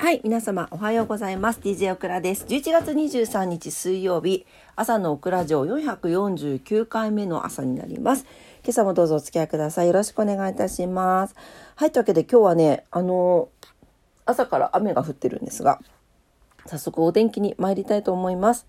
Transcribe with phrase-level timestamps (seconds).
[0.00, 1.58] はい、皆様おはようございます。
[1.58, 2.44] DJ オクラです。
[2.44, 8.24] 11月23日水曜日、朝のオクラ城449回目の朝になります。
[8.62, 9.88] 今朝もどうぞお付き合いください。
[9.88, 11.34] よろしくお願いいたします。
[11.74, 13.48] はい、というわけで今日はね、あの、
[14.24, 15.80] 朝から雨が降ってるんですが、
[16.66, 18.68] 早速お天気に参りたいと思います。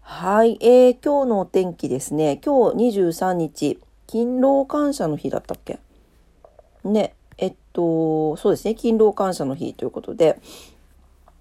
[0.00, 2.36] はい、えー、今日のお天気ですね。
[2.36, 5.80] 今日23日、勤労感謝の日だったっけ？
[6.84, 7.16] ね、
[7.76, 10.40] と、そうですね、勤労感謝の日ということで、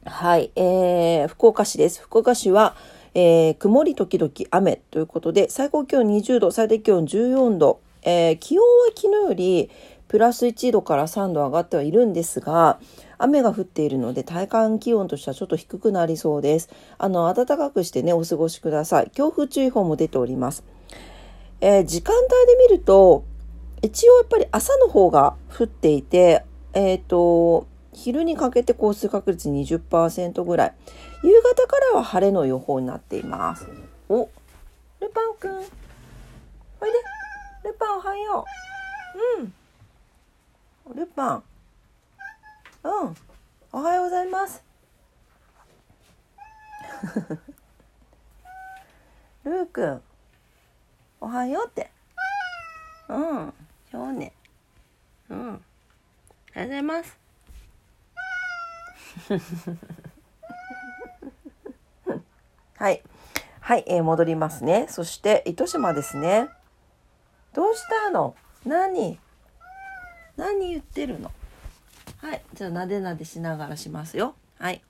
[0.04, 2.02] はい、えー、福岡市です。
[2.02, 2.76] 福岡市は、
[3.14, 9.72] えー、曇り時々雨ということで、最高気温20度、最低気温14度、えー、気温は昨日より
[10.10, 12.80] プラス1度から3度上がってはいるんですが、
[13.18, 16.70] 雨が降っているので体感気温としてはちょっと低くなりそうです。
[16.98, 19.10] あの、暖かくしてね、お過ごしください。
[19.12, 20.66] 強風注意報も出ております。
[21.62, 23.24] えー、時間帯で見ると、
[23.86, 26.44] 一応やっぱり朝の方が降っていて、
[26.74, 30.74] えっ、ー、と、昼にかけて降水確率20%ぐらい。
[31.22, 33.68] 夕方からは晴れの予報になっています。
[34.10, 34.28] お、
[35.00, 35.52] ルパンくん。
[35.52, 35.68] おいで。
[37.64, 38.44] ルパンおはよ
[39.38, 39.42] う。
[39.44, 39.54] うん。
[40.96, 41.44] ルパン。
[42.86, 43.16] うん。
[43.72, 44.64] おはようございます。
[49.46, 50.02] ルーくん。
[51.22, 51.92] おはようって。
[53.10, 53.54] うん。
[53.92, 54.34] そうね。
[55.30, 55.40] うん。
[55.48, 55.60] おはよ
[56.58, 57.18] うございます。
[62.78, 63.02] はい。
[63.62, 64.88] はい、えー、戻りますね。
[64.90, 66.50] そして、糸島ですね。
[67.54, 68.36] どうしたの？
[68.66, 69.20] 何？
[70.38, 71.32] 何言ってるの？
[72.18, 72.42] はい。
[72.54, 74.36] じゃあ、なでなでしながらしますよ。
[74.60, 74.84] はい。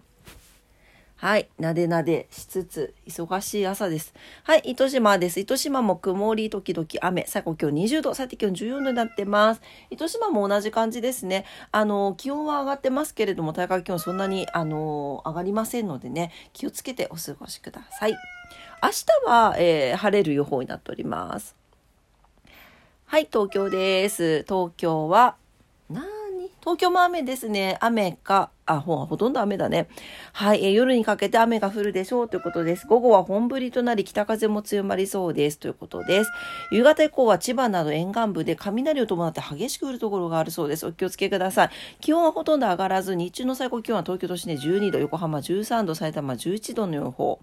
[1.26, 1.50] はい。
[1.58, 4.14] なでなでしつつ、忙しい朝です。
[4.44, 4.62] はい。
[4.64, 5.40] 糸島です。
[5.40, 7.26] 糸島も曇り、時々雨。
[7.28, 9.62] 最高気温20度、最低気温14度になってます。
[9.90, 11.45] 糸島も同じ感じですね。
[11.72, 18.12] あの、気温は上がってますけれども、体感気温そんなに、あの、上がりませんのでね、気をつけてお過ごしください。
[18.84, 21.55] 明日は、えー、晴れる予報になっております。
[23.05, 23.28] はい。
[23.32, 24.44] 東京です。
[24.44, 25.38] 東京は、
[25.89, 26.05] な
[26.65, 27.77] 東京も雨ですね。
[27.80, 29.87] 雨か、あ、ほほとんど雨だね。
[30.33, 32.87] はい、え、夜にかけて雨が降るでしょうということです。
[32.87, 36.31] 午後は本降りとなり、北風も強まりそうですということです。
[36.71, 40.87] 夕方以降は千葉など沿岸部で雷を伴って激しく降るところがあるそうです。
[40.87, 41.70] お気をつけください。
[42.02, 47.42] 気温はほとんど上がらず、日中の最高気温は東京都心で12度、横浜13度、埼玉11度の予報。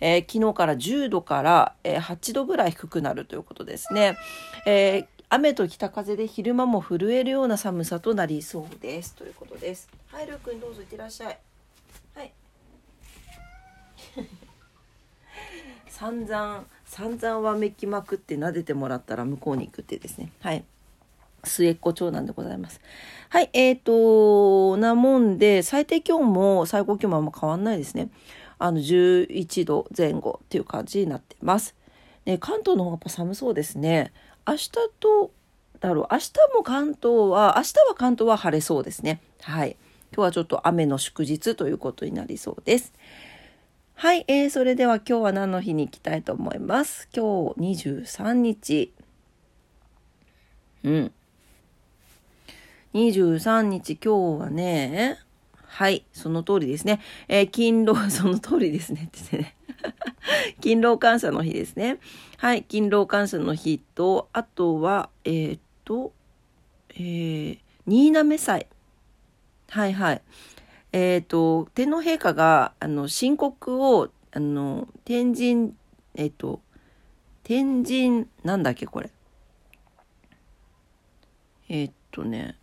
[0.00, 4.16] えー、昨日から10度から、えー、8度ぐらい低くなるということですね。
[4.64, 9.14] えー雨と北風で昼間も震えるような寒さとなりそうです。
[9.14, 9.88] ということです。
[10.08, 11.38] はい、ルー君どうぞいってらっしゃい。
[12.14, 12.32] はい。
[15.88, 20.30] 散々、散々わめきまくって撫でてもらったら向こうに行くってですね。
[20.40, 20.64] はい。
[21.44, 22.80] 末っ子長男でございます。
[23.28, 28.08] はい、えーと、なもんで、最低気温も最高気温もあんま変わんないですね。
[28.58, 31.74] あの、11度前後っていう感じになってます。
[32.24, 34.12] ね、関東の方がやっぱ寒そうですね。
[34.46, 35.32] 明日と
[35.80, 39.20] だろう明日も関東は明日は関東は晴れそうですね。
[39.42, 39.76] はい。
[40.12, 42.92] 今日はちょっと雨の祝日ということになりそうです。
[43.94, 47.08] はい、えー、それでは今日は何の日に行きたいと思います？
[47.14, 48.92] 今日23日。
[50.84, 51.12] うん。
[52.94, 55.18] 23日今日はね
[55.74, 57.00] はい、その通りですね。
[57.26, 59.56] えー、勤労、 その通りですねってね。
[60.62, 61.98] 勤労感謝の日ですね。
[62.36, 66.12] はい、勤労感謝の日と、あとは、えー、っと、
[66.90, 67.58] えー、
[67.88, 68.68] 新滑祭。
[69.68, 70.22] はいはい。
[70.92, 75.74] えー、っと、天皇陛下が、あの、申告を、あの、天神、
[76.14, 76.60] えー、っと、
[77.42, 79.10] 天神、なんだっけ、これ。
[81.68, 82.56] えっとね、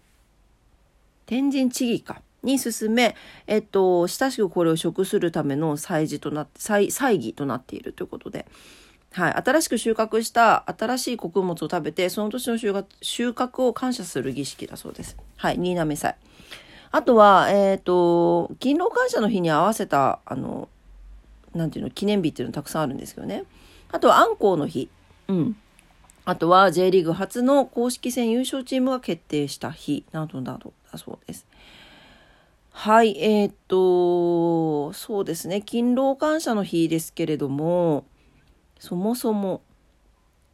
[1.26, 2.22] 天神地義か。
[2.44, 3.16] に進め、
[3.48, 8.46] えっと、親しくこれを食するための祭事となって、祭、祭儀となっているということで、
[9.14, 9.34] はい。
[9.34, 15.18] 新しく収穫した新しい穀物を食べて、その年の収穫収穫を感謝する儀式だそうです。
[15.36, 15.58] はい。
[15.58, 16.16] 新滑祭。
[16.92, 20.70] あとは、えっ、ー、と、勤労感謝の日に合わせた、あの、
[21.54, 23.44] なんていうの、記念日っていうのたくさんあるんですけどね。
[23.92, 24.90] あとは、アンコウの日。
[25.28, 25.58] うん。
[26.24, 31.46] あとは、J リーグ初の公式戦優勝チームが決定した日などなどだそうです。
[32.72, 38.06] はい、えー、っと、そうですね、勤労感謝の日ですけれども、
[38.80, 39.62] そもそも、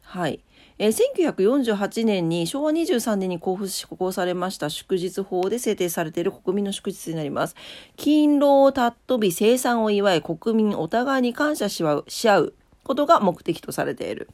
[0.02, 0.40] はい、
[0.78, 7.56] えー、1948年に昭和23年に公布施行されました祝日法で制定されている国民の祝日になります。
[7.96, 12.54] 勤労尊び生産を祝い国民お互いに感謝し合う
[12.84, 14.28] ことが目的とされている。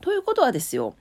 [0.00, 0.94] ということはですよ、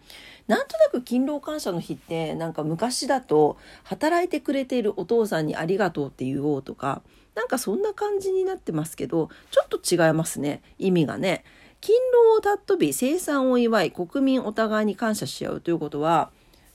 [0.47, 7.01] なんとなく勤労感謝の日ってなんか昔だと働いてくれているお父さんにありがとうって言おうとか
[7.35, 11.43] なんかそんな感じになってますけどちょっと違いますね意味がね。
[11.79, 16.31] 勤労を尊び生産を祝い国民お互いに感謝し合うということは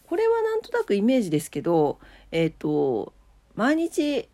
[0.07, 1.99] これはなんとなくイメージですけど
[2.31, 3.13] えっ、ー、と
[3.57, 4.29] 毎日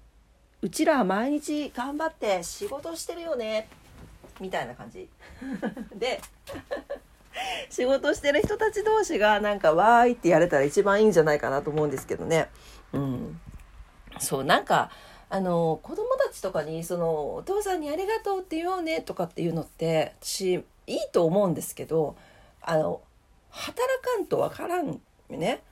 [0.60, 3.68] うちらは毎日頑張って仕事してるよね
[4.40, 5.08] みたいな感じ
[5.96, 6.20] で
[7.70, 12.48] 仕事してる人たち同士がなんかわーいってやれたら一番いいんじゃないかなと思うんですけどね。
[12.92, 13.40] うん、
[14.18, 14.90] そうなんか
[15.30, 22.16] あの子供たちとかにそのお父さんにありがとうって言おうねとかっていうのって私いいと思うんですけど
[22.62, 23.02] あの
[23.50, 25.62] 働かんとわからんね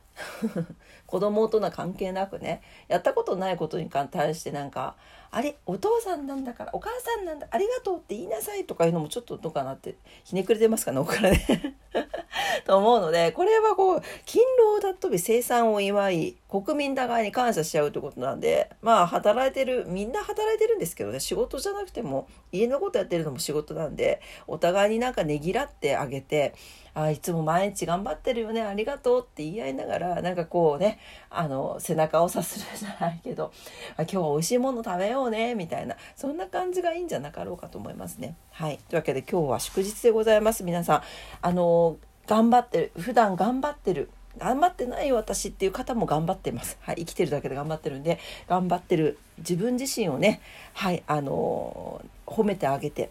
[1.06, 4.97] 子供との関係なくねやったことないことに対してなんか
[5.31, 11.76] 「あれお父さんなんだからお母さんなんだありがとうって言いなさい」とかいうのもちょっとどうかなってひねくれてますかねおからね。
[12.64, 26.55] と思うのでこれはこう勤労を尊び生産を祝い国民互いに感謝し合うということなんでまあ働いてるみんな働いてるんですけどね仕事じゃなくても家のことやってるのも仕事なんでお互いになんかねぎらってあげて
[26.94, 30.95] あいつも毎日頑張ってるよねありがとうって言い合いながらなんかこうね
[31.31, 33.52] あの背中をさするじゃないけど
[33.96, 38.37] 今日は美味しいもの食べようねみたいなそんな感じがいいんじゃなかろうかと思いますね。
[38.50, 41.02] はいというわけで今日は祝日でございます皆さん
[41.43, 41.96] あの
[42.26, 46.76] 頑張ってる普段頑張ってる頑張ってないよ私っていう方も頑張ってます。
[46.81, 50.40] はい、生きてるだけで頑張ってるんで頑張ってる自分自身をね
[50.75, 53.10] はいあの褒めてあげて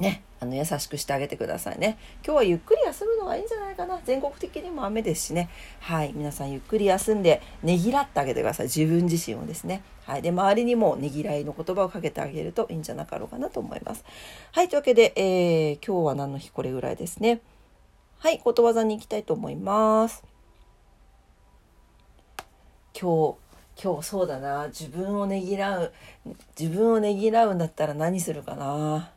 [0.00, 1.98] ね、あの優しくしてあげてくださいね。
[2.24, 4.00] 今日はゆっくり休むのがいいんじゃないかな。
[4.04, 5.50] 全国的にも雨ですしね。
[5.80, 8.66] はい、皆さんゆっくり休んでねぎらってあげてください。
[8.66, 9.82] 自分自身をですね。
[10.06, 14.04] はい、で周りにもねぎらいの言葉をかけてあげるといいんじゃなかろうかなと思います。
[14.52, 17.42] はい、というわけで、えー、今日は何の日これぐらいですね。
[18.18, 20.24] はい、ことわざに行きたいと思います。
[22.98, 23.36] 今日
[23.82, 25.92] 今日そうだな自分をねぎらう
[26.58, 29.10] 自分をねぎらうんだったら何するかな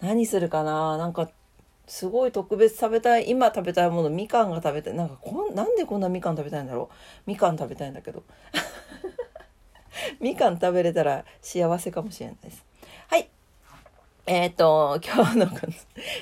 [0.00, 0.96] 何するかな？
[0.96, 1.30] なんか
[1.86, 4.94] すごい特別食べたい今食べたいものみかんが食べたい。
[4.94, 6.94] なんかこんなんでこんなみかん食べたいんだろう？
[7.26, 8.22] みかん食べたいんだけど。
[10.20, 12.64] みかん食べれたら幸せかもしれないです。
[13.08, 13.28] はい。
[14.26, 15.48] えっ、ー、と今日の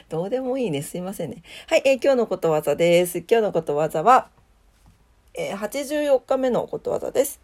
[0.09, 0.83] どうでもいいね。
[0.83, 1.43] すいませんね。
[1.69, 3.19] はい、えー、今日のことわざです。
[3.19, 4.29] 今日のことわざは、
[5.35, 7.41] えー、84日目のことわざです。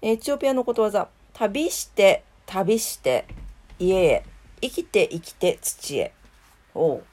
[0.00, 1.08] エチオピアのことわざ。
[1.34, 3.26] 旅して旅して
[3.78, 4.37] 家へ。
[4.60, 6.12] 生きて生きて土へ。
[6.74, 7.04] おう。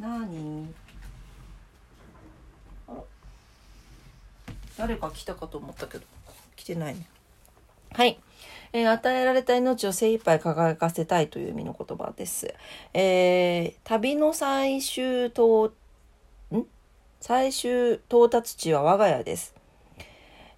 [0.00, 0.72] なに
[2.86, 3.02] あら。
[4.76, 6.04] 誰か来たかと思ったけど、
[6.56, 7.08] 来てないね。
[7.92, 8.20] はい。
[8.72, 12.54] えー、与えられた命を精一杯輝かせたいという意味の言葉です。
[12.92, 15.72] えー、旅の最終到、
[16.52, 16.66] ん？
[17.20, 19.54] 最終到達地は我が家です。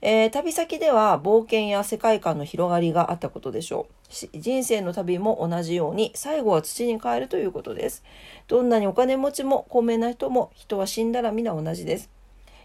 [0.02, 4.38] えー、旅先では冒険や世界観の広がりがあったことでしょう。
[4.38, 8.02] 人生の旅も同じように最後は土に帰るということです。
[8.49, 12.08] どんなにお金持ちも高名な人も人は死んだら皆同じです。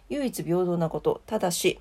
[0.09, 1.79] 唯一平等なこと、ただし、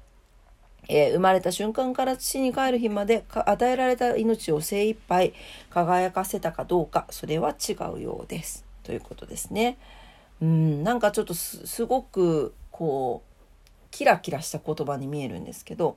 [0.89, 5.35] えー、生まれた瞬間から土に帰る日まで与えられた命を精一杯
[5.71, 8.65] 輝かせたかどうか、それは違うようです。
[8.83, 9.79] ということですね。
[10.43, 13.34] うん、なんかちょっとすごくこう
[13.95, 15.97] キラキラした言葉に見えるんですけど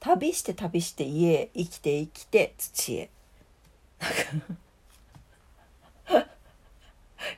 [0.00, 3.10] 旅して旅して家へ生きて生きて土へ。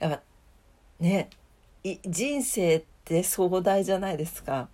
[0.00, 0.20] やっぱ
[0.98, 1.30] ね
[2.04, 4.68] 人生って壮大じゃないですか。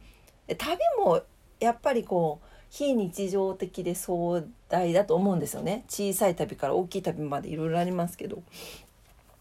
[0.57, 1.23] 旅も
[1.61, 8.43] やっぱりこう非日常的で壮大だと思うんですよね小さい旅から大きい旅までいろいろありますけど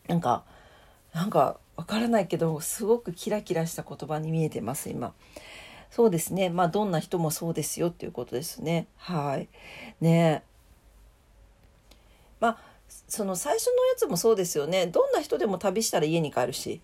[0.10, 0.44] なんか
[1.14, 5.14] なんかわからないけどすごくキラキラした言葉に見えてます今。
[5.96, 6.50] そうですね。
[6.50, 8.88] まあ、どんな人もそうですよっていうことですね。
[8.98, 9.48] はい。
[10.02, 10.44] ね
[12.42, 12.58] まあ、
[13.08, 14.88] その最初のやつもそうですよね。
[14.88, 16.82] どんな人でも旅したら家に帰るし。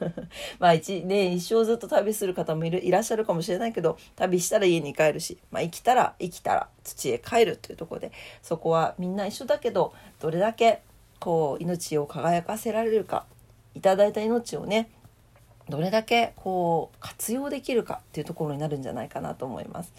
[0.58, 8.10] まあ一、ね、一生ずっと旅する方もいるいらっしゃるかもしれないけど、旅したら家に帰るし、まあ生きたら生きたら土へ帰るというとこで、
[8.40, 10.80] そこはみんな一緒だけど、どれだけ
[11.20, 13.26] こう命を輝かせられるか、
[13.74, 14.88] いただいた命をね、
[15.68, 19.92] どれだけこう活用できるかっていうところになるんじゃないかなと思います。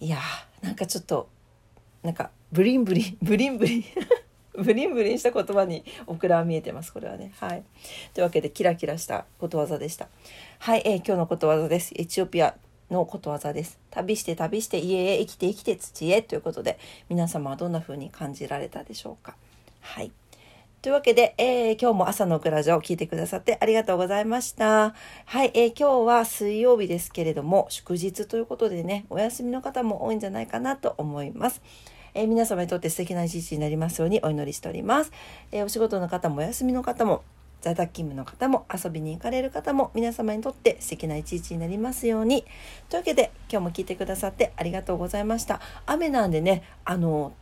[0.00, 1.28] いやーなんかちょっと
[2.02, 3.84] なんかブリンブリン ブリンブリン
[4.62, 7.32] ブリンブリンした言葉にオクラは見えてますこれはね。
[7.40, 7.62] はい。
[8.14, 10.08] というわけでキラキラしたことわざでした。
[10.60, 11.92] はい、えー、今日のことわざです。
[11.96, 12.56] エチオピア
[12.90, 13.78] のことわざです。
[13.90, 16.78] 旅して旅して家へ生きて生きて土へということで
[17.08, 19.36] 皆様はどんな風に感じられたでしょうか。
[19.80, 20.12] はい。
[20.82, 24.94] というわけで、えー、今日も朝のクラジオを聞いてくださってありがとうございました。
[25.24, 31.60] はい、えー、今日は水曜日ですけれども、祝日ということでね、お休みの方も多いんじゃないかなと思います。
[32.14, 35.12] えー、皆様にとって素敵な一日になりますようにお祈りしております。
[35.50, 37.24] えお仕事の方もお休みの方も、
[37.62, 42.44] 在宅勤務の方も遊びに行かれる方も皆様にとって素敵な一日になりますように。
[42.90, 45.60] というわけで今日も聞いてくださってありがとうございました。
[45.84, 47.32] 雨なんでね、あの、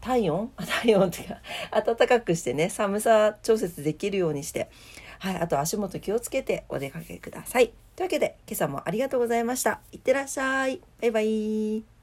[0.00, 0.50] 体温？
[0.82, 4.68] 体温っていうか暖かくしてね寒さ調節できるようにして。
[5.20, 7.72] はいあと足元気をつけてお出かけください。
[7.96, 9.80] というわけで今朝もありがとうございました。
[9.90, 10.80] いってらっしゃい。
[11.00, 11.97] バイバイ。